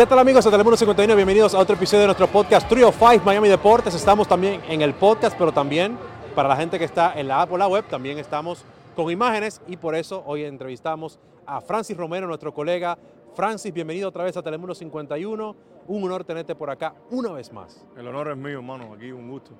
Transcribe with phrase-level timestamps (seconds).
[0.00, 1.14] ¿Qué tal amigos de Telemundo 51?
[1.14, 3.94] Bienvenidos a otro episodio de nuestro podcast Trio 5 Miami Deportes.
[3.94, 5.98] Estamos también en el podcast, pero también
[6.34, 8.64] para la gente que está en la app o la web, también estamos
[8.96, 12.96] con imágenes y por eso hoy entrevistamos a Francis Romero, nuestro colega.
[13.34, 15.56] Francis, bienvenido otra vez a Telemundo 51.
[15.86, 17.84] Un honor tenerte por acá una vez más.
[17.94, 18.94] El honor es mío, hermano.
[18.94, 19.50] Aquí un gusto.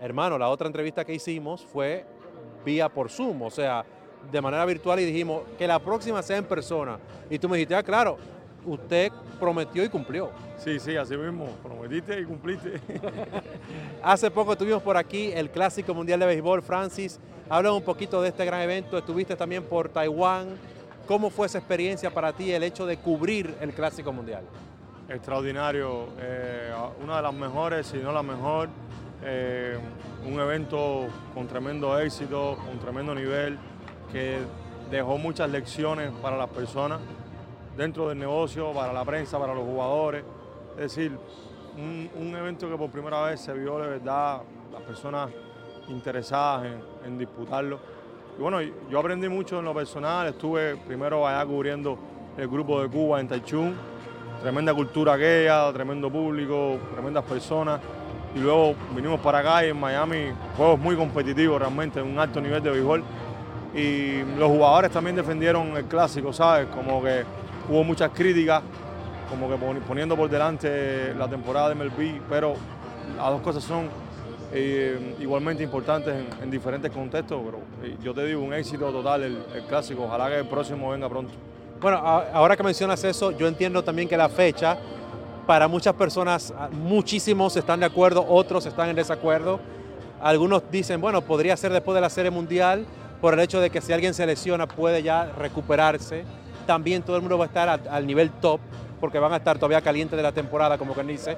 [0.00, 2.06] Hermano, la otra entrevista que hicimos fue
[2.64, 3.84] vía por Zoom, o sea,
[4.32, 6.98] de manera virtual y dijimos que la próxima sea en persona.
[7.28, 8.16] Y tú me dijiste, ah, claro,
[8.64, 10.30] usted prometió y cumplió.
[10.58, 12.80] Sí, sí, así mismo, prometiste y cumpliste.
[14.02, 17.18] Hace poco estuvimos por aquí el Clásico Mundial de Béisbol, Francis.
[17.48, 20.48] Habla un poquito de este gran evento, estuviste también por Taiwán.
[21.06, 24.44] ¿Cómo fue esa experiencia para ti el hecho de cubrir el Clásico Mundial?
[25.08, 28.68] Extraordinario, eh, una de las mejores, si no la mejor.
[29.24, 29.76] Eh,
[30.26, 33.58] un evento con tremendo éxito, con tremendo nivel,
[34.12, 34.38] que
[34.90, 37.00] dejó muchas lecciones para las personas
[37.80, 40.22] dentro del negocio, para la prensa, para los jugadores.
[40.72, 41.16] Es decir,
[41.78, 45.30] un, evento que por primera vez se vio de verdad las personas
[45.88, 46.74] interesadas
[47.06, 47.78] en, disputarlo.
[48.38, 51.98] Y bueno, yo aprendí mucho en lo personal, estuve primero allá cubriendo
[52.36, 53.72] el grupo de Cuba en Taichung,
[54.42, 57.80] tremenda cultura aquella, tremendo público, tremendas personas.
[58.34, 62.62] Y luego vinimos para acá y en Miami, juegos muy competitivos realmente, un alto nivel
[62.62, 63.02] de béisbol.
[63.74, 66.66] Y los jugadores también defendieron el clásico, ¿sabes?
[66.66, 67.24] Como que
[67.70, 68.62] hubo muchas críticas,
[69.30, 69.56] como que
[69.86, 72.54] poniendo por delante la temporada de MLB, pero
[73.16, 73.88] las dos cosas son
[74.52, 76.12] eh, igualmente importantes
[76.42, 80.38] en, diferentes contextos, pero eh, yo te digo, un éxito total el, clásico, ojalá que
[80.38, 81.32] el próximo venga pronto.
[81.80, 84.76] Bueno, ahora que mencionas eso, yo entiendo también que la fecha,
[85.46, 89.60] para muchas personas, ah, muchísimos están de acuerdo, otros están en desacuerdo.
[90.20, 92.84] Algunos dicen, bueno, podría ser después de la Serie Mundial,
[93.20, 96.24] por el hecho de que si alguien se lesiona puede ya recuperarse
[96.70, 98.60] también todo el mundo va a estar al, nivel top,
[99.00, 101.36] porque van a estar todavía calientes de la temporada, como quien dice.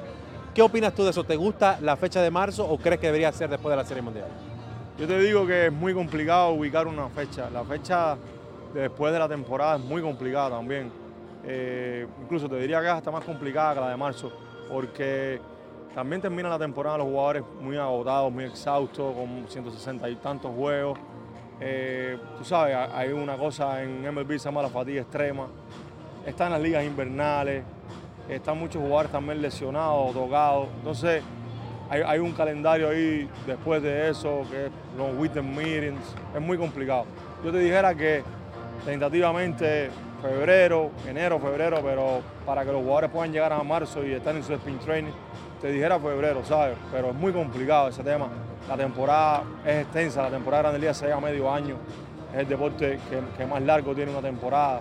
[0.55, 1.25] ¿Qué opinas tú de eso?
[1.25, 4.03] ¿Te gusta la fecha de marzo o crees que debería ser después de la Serie
[4.03, 4.27] Mundial?
[4.99, 7.49] Yo te digo que es muy complicado ubicar una fecha.
[7.49, 8.19] La fecha
[8.75, 10.93] después de la temporada es muy complicada también.
[11.45, 14.31] Eh, incluso te diría que es hasta más complicada que la de marzo,
[14.69, 15.41] porque
[15.95, 20.99] también termina la temporada los jugadores muy agotados, muy exhaustos, con 160 y tantos juegos.
[21.65, 25.47] Eh, tú sabes, hay una cosa en MLB se llama la fatiga extrema.
[26.27, 27.63] Están las ligas invernales,
[28.29, 30.69] están muchos jugadores también lesionados, tocados.
[30.79, 31.23] Entonces,
[31.89, 36.15] hay, un calendario ahí después de eso, que es los weekend meetings.
[36.35, 37.05] Es muy complicado.
[37.45, 38.25] Yo te dijera que
[38.85, 39.91] tentativamente
[40.21, 44.43] febrero, enero, febrero, pero para que los jugadores puedan llegar a marzo y estar en
[44.43, 45.13] su spin training,
[45.63, 46.77] te dijera febrero, ¿sabes?
[46.91, 48.27] Pero es muy complicado ese tema.
[48.69, 51.77] La temporada es extensa, la temporada de Grande Liga se lleva medio año.
[52.35, 52.99] Es el deporte
[53.39, 54.81] que, más largo tiene una temporada,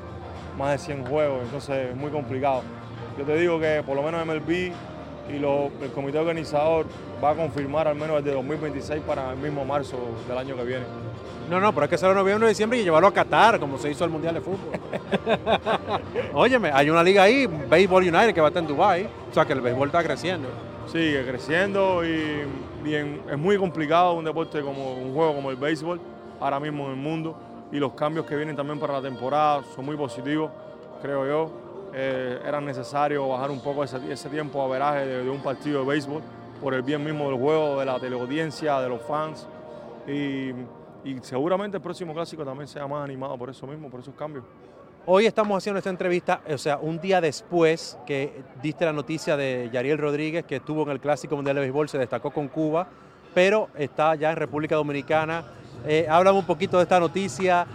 [0.57, 2.63] más de 100 juegos, entonces es muy complicado.
[3.17, 4.71] Yo te digo que por lo menos MLB
[5.29, 6.87] y el comité organizador
[7.23, 10.85] va a confirmar al menos desde 2026 para el mismo marzo del año que viene.
[11.47, 13.91] No, no, pero hay que hacerlo en noviembre, diciembre y llevarlo a Qatar, como se
[13.91, 14.79] hizo el Mundial de Fútbol.
[16.33, 19.45] Óyeme, hay una liga ahí, Baseball United, que va a estar en Dubai, o sea
[19.45, 20.47] que el béisbol está creciendo.
[20.87, 22.43] Sigue creciendo y
[22.83, 26.01] bien, es muy complicado un deporte como un juego como el béisbol
[26.39, 27.37] ahora mismo en el mundo
[27.71, 30.51] y los cambios que vienen también para la temporada son muy positivos,
[31.01, 31.51] creo yo.
[31.93, 36.21] Eh, era necesario bajar un poco ese, tiempo a veraje de, un partido de béisbol
[36.61, 39.47] por el bien mismo del juego, de la teleaudiencia, de los fans
[40.07, 40.51] y,
[41.03, 44.43] y seguramente el próximo clásico también sea más animado por eso mismo, por esos cambios.
[45.07, 49.67] Hoy estamos haciendo esta entrevista, o sea, un día después que diste la noticia de
[49.73, 52.87] Yariel Rodríguez, que estuvo en el Clásico Mundial de Béisbol, se destacó con Cuba,
[53.33, 55.43] pero está ya en República Dominicana.
[55.87, 57.65] Eh, háblame un poquito de esta noticia.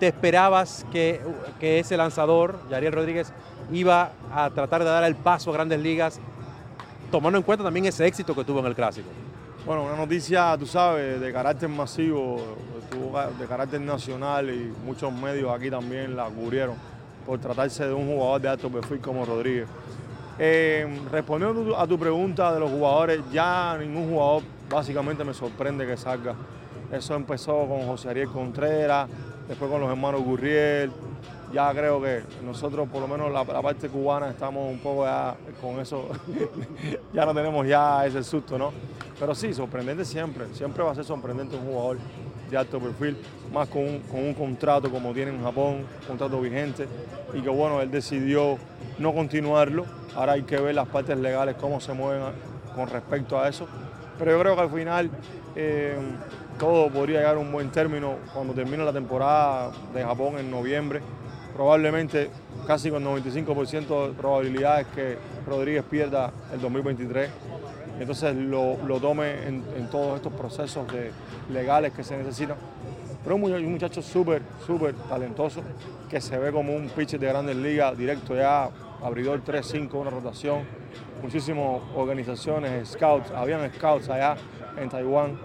[0.00, 1.20] ¿Te esperabas que,
[1.60, 3.30] que ese lanzador, Yariel Rodríguez,
[3.70, 6.18] iba a tratar de dar el paso a grandes ligas,
[7.10, 9.10] tomando en cuenta también ese éxito que tuvo en el Clásico?
[9.66, 12.38] Bueno, una noticia, tú sabes, de carácter masivo,
[13.38, 16.76] de carácter nacional y muchos medios aquí también la cubrieron
[17.24, 19.66] por tratarse de un jugador de alto perfil como Rodríguez.
[20.38, 25.96] Eh, respondiendo a tu pregunta de los jugadores, ya ningún jugador básicamente me sorprende que
[25.96, 26.34] salga.
[26.92, 29.08] Eso empezó con José Ariel Contreras,
[29.48, 30.92] después con los hermanos Gurriel.
[31.54, 35.80] Ya creo que nosotros, por lo menos la parte cubana, estamos un poco ya con
[35.80, 36.10] eso,
[37.14, 38.70] ya no tenemos ya ese susto, ¿no?
[39.18, 41.98] Pero sí, sorprendente siempre, siempre va a ser sorprendente un jugador
[42.50, 43.16] de alto perfil,
[43.52, 46.86] más con un, contrato como tiene en Japón, contrato vigente,
[47.32, 48.58] y que bueno, él decidió
[48.98, 49.86] no continuarlo.
[50.14, 52.22] Ahora hay que ver las partes legales, cómo se mueven
[52.74, 53.66] con respecto a eso.
[54.18, 55.10] Pero yo creo que al final
[55.56, 55.96] eh,
[56.58, 61.00] todo podría llegar a un buen término cuando termine la temporada de Japón en noviembre.
[61.54, 62.30] Probablemente
[62.66, 67.30] casi con 95% de probabilidades que Rodríguez pierda el 2023.
[67.98, 71.10] Entonces lo, tome en, todos estos procesos de,
[71.50, 72.56] legales que se necesitan.
[73.22, 75.62] Pero un muchacho súper, súper talentoso,
[76.10, 78.68] que se ve como un pitcher de grandes ligas, directo ya,
[79.02, 80.62] abridor 3-5, una rotación,
[81.22, 84.36] muchísimas organizaciones, scouts, habían scouts allá
[84.76, 85.38] en Taiwán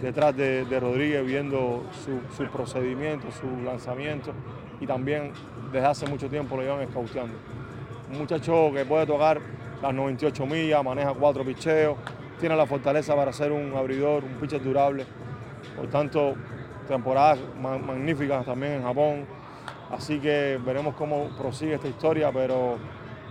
[0.00, 4.32] detrás de, Rodríguez viendo su, su, procedimiento, su lanzamiento
[4.80, 5.32] y también
[5.72, 7.34] desde hace mucho tiempo lo llevan scouteando.
[8.12, 9.40] Un muchacho que puede tocar
[9.82, 11.96] las 98 millas, maneja cuatro picheos,
[12.40, 15.06] tiene la fortaleza para ser un abridor, un pitcher durable.
[15.76, 16.34] Por tanto,
[16.86, 19.26] temporadas magníficas también en Japón.
[19.90, 22.76] Así que veremos cómo prosigue esta historia, pero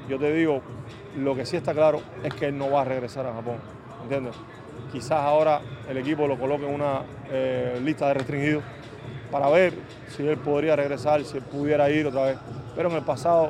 [0.08, 0.62] yo te digo,
[1.18, 3.58] lo que sí está claro es que él no va a regresar a Japón,
[4.04, 4.36] ¿entiendes?
[4.92, 8.64] Quizás ahora el equipo lo coloque en una eh, lista de restringidos
[9.32, 9.74] para ver
[10.08, 12.38] si él podría regresar, si él pudiera ir otra vez.
[12.76, 13.50] Pero en el pasado,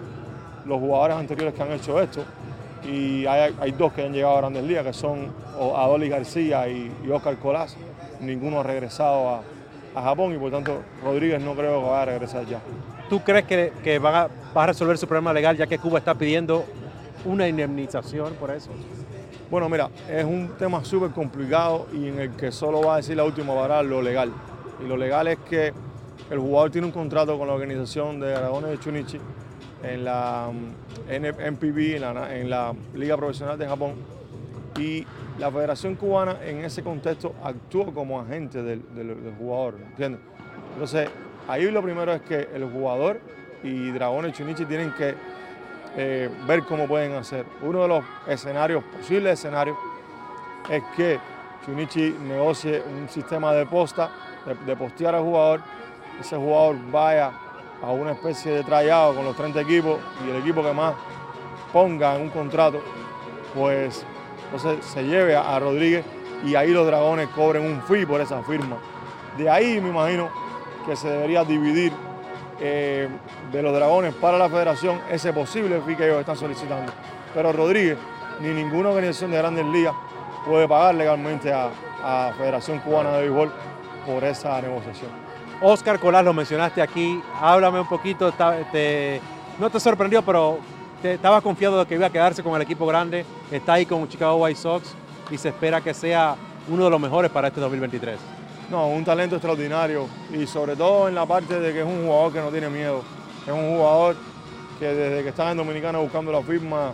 [0.65, 2.23] los jugadores anteriores que han hecho esto,
[2.87, 7.37] y hay, dos que han llegado a Grandes Ligas, que son Adoli García y, Oscar
[7.37, 7.75] Colás,
[8.21, 9.43] ninguno ha regresado a,
[9.95, 12.59] Japón y por tanto Rodríguez no creo que vaya a regresar ya.
[13.09, 16.65] ¿Tú crees que, que va a resolver su problema legal ya que Cuba está pidiendo
[17.23, 18.71] una indemnización por eso?
[19.49, 23.15] Bueno, mira, es un tema súper complicado y en el que solo va a decir
[23.15, 24.33] la última palabra lo legal.
[24.83, 25.71] Y lo legal es que
[26.29, 29.19] el jugador tiene un contrato con la organización de Dragones de Chunichi
[29.85, 30.51] en la
[31.09, 33.93] NPB, mm, en la, Liga Profesional de Japón.
[34.79, 35.05] Y
[35.39, 38.81] la Federación Cubana en ese contexto actúa como agente del,
[39.37, 40.21] jugador, ¿entiendes?
[40.73, 41.09] Entonces,
[41.47, 43.19] ahí lo primero es que el jugador
[43.63, 45.15] y Dragones Chunichi tienen que
[45.97, 47.45] eh, ver cómo pueden hacer.
[47.61, 49.77] Uno de los escenarios, posibles escenarios,
[50.69, 51.19] es que
[51.65, 54.09] Chunichi negocie un sistema de posta,
[54.65, 55.61] de, postear al jugador,
[56.19, 57.31] ese jugador vaya
[57.81, 60.95] a una especie de trayado con los 30 equipos y el equipo que más
[61.71, 62.81] ponga en un contrato,
[63.53, 64.05] pues
[64.45, 66.05] entonces se lleve a, Rodríguez
[66.45, 68.77] y ahí los dragones cobren un fee por esa firma.
[69.37, 70.29] De ahí me imagino
[70.85, 71.91] que se debería dividir
[72.59, 73.09] eh,
[73.51, 76.91] de los dragones para la federación ese posible fee que ellos están solicitando.
[77.33, 77.97] Pero Rodríguez,
[78.39, 79.93] ni ninguna organización de grandes ligas
[80.45, 81.69] puede pagar legalmente a,
[82.03, 83.51] a Federación Cubana de Béisbol
[84.05, 85.09] por esa negociación.
[85.61, 88.33] Oscar Colás, lo mencionaste aquí, háblame un poquito,
[89.59, 90.59] no te sorprendió, pero
[91.01, 94.07] te, estabas confiado de que iba a quedarse con el equipo grande, está ahí con
[94.07, 94.93] Chicago White Sox
[95.31, 96.35] y se espera que sea
[96.67, 98.17] uno de los mejores para este 2023.
[98.69, 102.33] No, un talento extraordinario y sobre todo en la parte de que es un jugador
[102.33, 103.03] que no tiene miedo.
[103.45, 104.15] Es un jugador
[104.79, 106.93] que desde que estaba en Dominicana buscando la firma,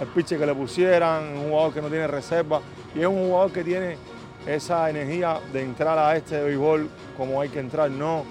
[0.00, 2.60] el pitcher que le pusieran, un jugador que no tiene reserva
[2.94, 3.96] y es un jugador que tiene
[4.46, 8.24] esa energía de entrar a este béisbol como hay que entrar, no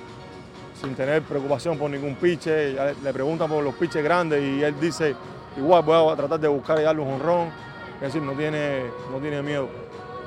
[0.79, 2.95] sin tener preocupación por ningún pitcher.
[3.03, 5.15] Le preguntan por los pitches grandes y él dice,
[5.57, 7.50] igual voy a tratar de buscar y darle un honrón.
[7.95, 9.67] Es decir, no tiene, no tiene miedo.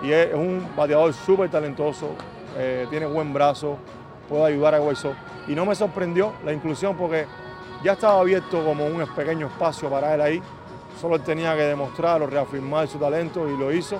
[0.03, 2.11] Y es, un bateador súper talentoso,
[2.59, 3.79] eh, tiene buen brazo,
[4.29, 5.15] puede ayudar a Hueso.
[5.49, 7.27] Y no me sorprendió la inclusión porque
[7.83, 10.43] ya estaba abierto como un pequeño espacio para él ahí.
[11.01, 13.99] Solo él tenía que demostrarlo, reafirmar su talento y lo hizo.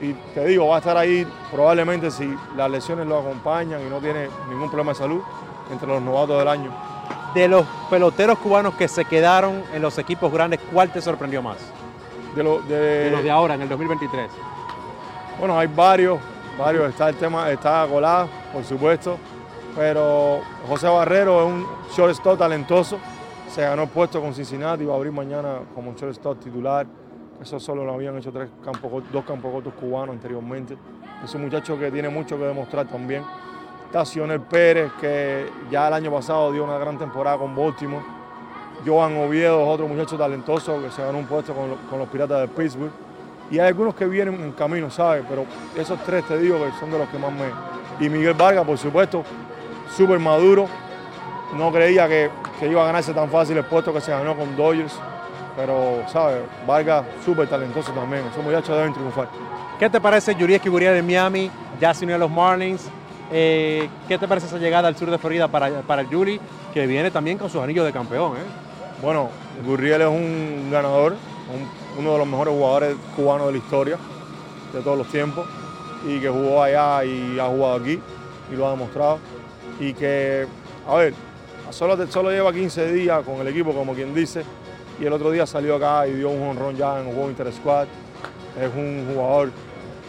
[0.00, 3.98] Y te digo, va a estar ahí probablemente si las lesiones lo acompañan y no
[3.98, 5.20] tiene ningún problema de salud
[5.70, 6.70] entre los novatos del año.
[7.34, 11.58] De los peloteros cubanos que se quedaron en los equipos grandes, ¿cuál te sorprendió más?
[12.34, 14.30] De, lo, de los de ahora, en el 2023.
[15.38, 16.18] Bueno, hay varios,
[16.58, 16.88] varios.
[16.88, 19.18] Está el tema, está Colá, por supuesto,
[19.76, 22.98] pero José Barrero es un shortstop talentoso.
[23.52, 26.86] Se ganó el puesto con Cincinnati, va a abrir mañana como shortstop titular.
[27.40, 28.48] Eso solo lo habían hecho tres
[29.12, 30.76] dos campos cortos cubanos anteriormente.
[31.24, 33.22] Es un muchacho que tiene mucho que demostrar también.
[33.86, 38.04] Está Sionel Pérez, que ya el año pasado dio una gran temporada con Baltimore.
[38.86, 42.48] Joan Oviedo, otro muchacho talentoso que se ganó un puesto con, con los Piratas de
[42.48, 42.92] Pittsburgh.
[43.50, 45.24] Y hay algunos que vienen en camino, ¿sabes?
[45.28, 45.44] Pero
[45.76, 47.46] esos tres te digo que son de los que más me...
[48.04, 49.24] Y Miguel Vargas, por supuesto,
[49.96, 50.66] súper maduro.
[51.56, 52.30] No creía que,
[52.62, 54.96] iba a ganarse tan fácil el puesto que se ganó con Dodgers.
[55.60, 56.38] Pero, ¿sabes?
[56.66, 58.24] Vargas, súper talentoso también.
[58.32, 59.28] Esos muchachos deben triunfar.
[59.78, 61.50] ¿Qué te parece Yuriek Gurriel de Miami?
[61.78, 62.88] Ya se unió a los Marlins.
[63.30, 66.40] Eh, ¿Qué te parece esa llegada al sur de Florida para, para Yuri,
[66.72, 68.38] que viene también con sus anillos de campeón?
[68.38, 69.02] ¿eh?
[69.02, 69.28] Bueno,
[69.66, 71.14] Gurriel es un ganador,
[71.98, 73.98] uno de los mejores jugadores cubanos de la historia,
[74.72, 75.46] de todos los tiempos,
[76.08, 78.00] y que jugó allá y ha jugado aquí,
[78.50, 79.18] y lo ha demostrado.
[79.78, 80.46] Y que,
[80.88, 81.12] a ver,
[81.68, 84.42] solo, solo lleva 15 días con el equipo, como quien dice,
[85.00, 87.50] y el otro día salió acá y dio un honrón ya en el juego Inter
[87.52, 87.86] Squad.
[88.60, 89.50] Es un jugador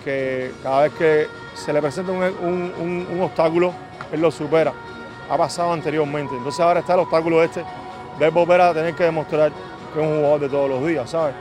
[0.04, 3.74] que cada vez que se le presenta un, obstáculo,
[4.12, 4.74] él lo supera.
[5.30, 6.36] Ha pasado anteriormente.
[6.36, 7.64] Entonces ahora está el obstáculo este
[8.20, 9.54] de volver a tener que demostrar
[9.94, 11.36] que es un jugador de todos los días, ¿sabes?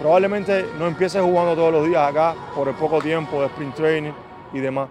[0.00, 4.12] Probablemente no empiece jugando todos los días acá por el poco tiempo de sprint training
[4.52, 4.88] y demás,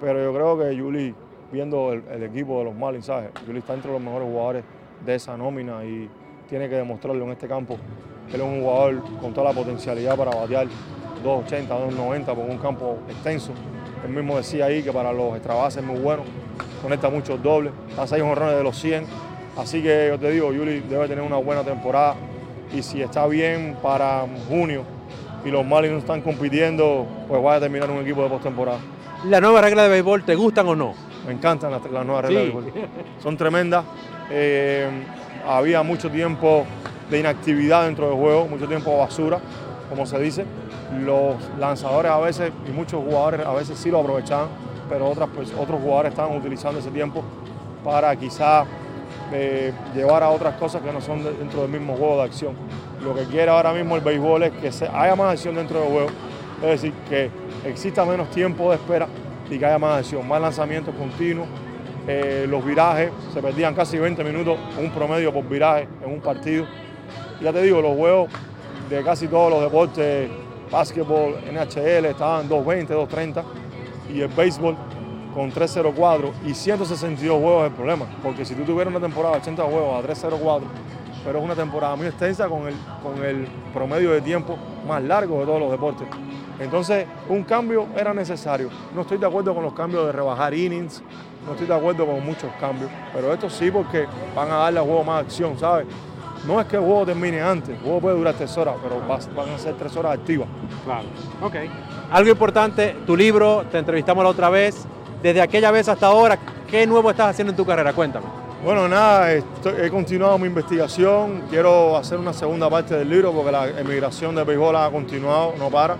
[0.00, 1.14] pero yo creo que Juli,
[1.50, 3.30] viendo el, equipo de los Marlins, ¿sabes?
[3.46, 4.64] Juli está entre los mejores jugadores
[5.04, 6.08] de esa nómina y
[6.48, 7.76] tiene que demostrarlo en este campo.
[8.32, 10.66] Él es un jugador con toda la potencialidad para batear
[11.24, 13.52] 2.80, 2.90 por un campo extenso.
[14.04, 16.22] Él mismo decía ahí que para los extrabases es muy bueno,
[16.82, 19.06] conecta muchos dobles, hace seis honrones de los 100.
[19.56, 22.16] Así que yo te digo, Juli debe tener una buena temporada
[22.72, 24.82] y si está bien para junio
[25.44, 28.78] y los Marlins están compitiendo, pues va a terminar un equipo de postemporada.
[29.26, 30.94] ¿Las nuevas reglas de béisbol te gustan o no?
[31.26, 32.72] Me encantan las, nuevas reglas de béisbol.
[33.22, 33.84] Son tremendas.
[34.30, 34.88] Eh,
[35.46, 36.64] había mucho tiempo
[37.10, 39.38] de inactividad dentro del juego, mucho tiempo basura,
[39.88, 40.44] como se dice.
[41.04, 44.48] Los lanzadores a veces y muchos jugadores a veces sí lo aprovechaban,
[44.88, 47.22] pero otras, pues, otros jugadores estaban utilizando ese tiempo
[47.84, 48.64] para quizá
[49.32, 52.54] eh, llevar a otras cosas que no son dentro del mismo juego de acción.
[53.02, 56.08] Lo que quiere ahora mismo el béisbol es que haya más acción dentro del juego,
[56.62, 57.30] es decir, que
[57.64, 59.08] exista menos tiempo de espera
[59.50, 61.46] y que haya más acción, más lanzamientos continuos.
[62.06, 66.66] Eh, los virajes se perdían casi 20 minutos, un promedio por viraje en un partido.
[67.40, 68.30] Ya te digo, los juegos
[68.90, 70.30] de casi todos los deportes,
[70.70, 73.42] básquetbol, NHL, estaban 2.20, 2.30
[74.12, 74.76] y el béisbol
[75.34, 79.40] con 304 y 162 juegos es el problema, porque si tú tuvieras una temporada de
[79.40, 80.68] 80 juegos a 304,
[81.24, 85.40] pero es una temporada muy extensa con el, con el promedio de tiempo más largo
[85.40, 86.06] de todos los deportes.
[86.60, 88.68] Entonces, un cambio era necesario.
[88.94, 91.02] No estoy de acuerdo con los cambios de rebajar innings,
[91.46, 94.86] no estoy de acuerdo con muchos cambios, pero esto sí porque van a darle al
[94.86, 95.86] juego más acción, ¿sabes?
[96.46, 99.00] No es que el juego termine antes, el juego puede durar tres horas, pero
[99.34, 100.46] van a ser tres horas activas.
[100.84, 101.04] Claro,
[101.42, 101.54] ok.
[102.10, 104.86] Algo importante, tu libro, te entrevistamos la otra vez,
[105.22, 106.38] desde aquella vez hasta ahora,
[106.70, 107.94] ¿qué nuevo estás haciendo en tu carrera?
[107.94, 108.43] Cuéntame.
[108.64, 113.68] Bueno, nada, he continuado mi investigación, quiero hacer una segunda parte del libro porque la
[113.68, 115.98] emigración de béisbol ha continuado, no para,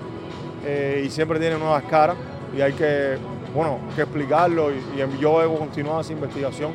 [0.65, 2.17] eh, y siempre tiene nuevas caras
[2.57, 3.19] y hay que,
[3.55, 4.81] bueno, que explicarlo y,
[5.21, 6.73] yo he continuado esa investigación.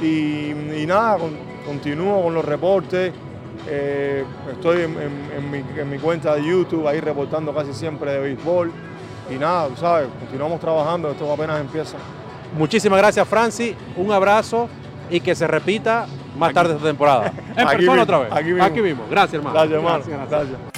[0.00, 0.54] Y,
[0.86, 1.18] nada,
[1.66, 3.12] continúo con los reportes,
[3.68, 8.72] eh, estoy en, mi, en mi cuenta de YouTube ahí reportando casi siempre de béisbol
[9.30, 11.98] y nada, tú sabes, continuamos trabajando, esto apenas empieza.
[12.56, 13.74] Muchísimas gracias, Francis.
[13.96, 14.70] Un abrazo
[15.12, 16.06] y que se repita
[16.38, 17.32] más tarde esta temporada.
[17.56, 18.32] En persona otra vez.
[18.32, 19.04] Aquí mismo.
[19.10, 19.54] Gracias, hermano.
[19.54, 20.28] Gracias, hermano.
[20.30, 20.71] gracias.